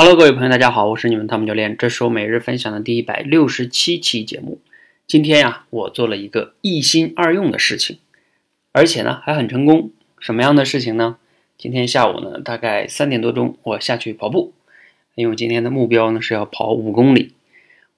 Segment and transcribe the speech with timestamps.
[0.00, 4.60] Hello，各位朋友，大家好，我是你们汤姆教练，这是我每日分享的第一百六十七期节目。
[5.08, 7.98] 今天呀，我做了一个一心二用的事情，
[8.70, 9.90] 而且呢还很成功。
[10.20, 11.16] 什么样的事情呢？
[11.56, 14.52] 今天下午呢，大概三点多钟，我下去跑步，
[15.16, 17.32] 因为今天的目标呢是要跑五公里，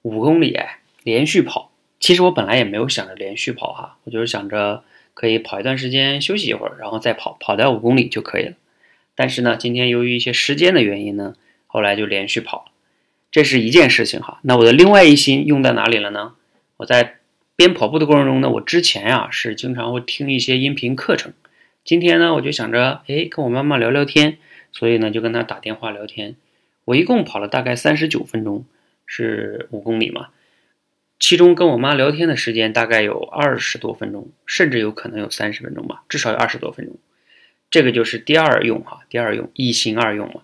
[0.01, 1.69] 五公里哎，连续跑。
[1.99, 4.83] 其实我本来也没有想着连续跑哈，我就是想着
[5.13, 8.53] 可以跑一段时间休息一会儿，然后再跑，跑掉五公里就可以了。
[9.13, 11.35] 但是呢，今天由于一些时间的原因呢。
[11.71, 12.69] 后来就连续跑，
[13.31, 14.39] 这是一件事情哈。
[14.41, 16.33] 那我的另外一心用在哪里了呢？
[16.75, 17.19] 我在
[17.55, 21.31] 边跑步的过程中呢，我之前呀是经常会听一些音频课程。
[21.85, 24.37] 今天呢，我就想着，哎，跟我妈妈聊聊天，
[24.73, 26.35] 所以呢就跟她打电话聊天。
[26.83, 28.65] 我一共跑了大概三十九分钟，
[29.05, 30.27] 是五公里嘛。
[31.19, 36.95] 其中跟我妈聊天的时间大概有二十多分钟，甚至有可能有三十分钟吧，至少有二十多分钟。
[37.69, 40.41] 这个就是第二用哈，第二用一心二用嘛。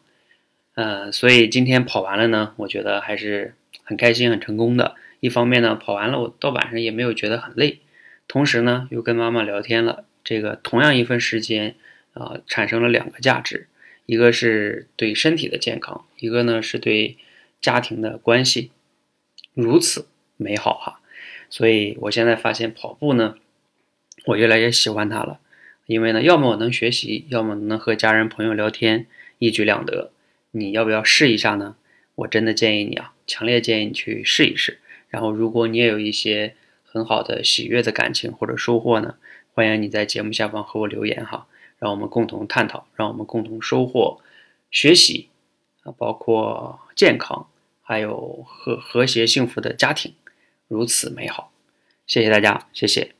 [0.77, 4.93] 呃，所以今天跑完了呢，我觉得还是很开心、很成功的。
[5.19, 7.79] 一方面呢，跑完了我到晚上也没有觉得很累，
[8.27, 10.05] 同时呢，又跟妈妈聊天了。
[10.23, 11.73] 这个同样一份时间，
[12.13, 13.67] 啊，产生了两个价值，
[14.05, 17.17] 一个是对身体的健康，一个呢是对
[17.59, 18.69] 家庭的关系，
[19.55, 20.05] 如此
[20.37, 20.99] 美好哈。
[21.49, 23.33] 所以我现在发现跑步呢，
[24.27, 25.39] 我越来越喜欢它了，
[25.87, 29.07] 因为呢，要么我能学习，要么能和家人朋友聊天，
[29.39, 30.11] 一举两得。
[30.59, 31.75] 你要不要试一下呢？
[32.15, 34.79] 我真的建议你啊，强烈建议你去试一试。
[35.09, 39.15] 然后，如果你也有一些很好的喜悦的感情或者收获呢，
[39.53, 41.47] 欢迎你在节目下方和我留言哈，
[41.79, 44.19] 让我们共同探讨，让我们共同收获
[44.71, 45.29] 学习
[45.83, 47.47] 啊，包括健康，
[47.81, 50.13] 还有和和谐幸福的家庭，
[50.67, 51.51] 如此美好。
[52.05, 53.16] 谢谢大家，谢谢。